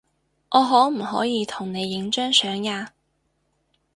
[0.49, 2.93] 我可唔可以同你影張相呀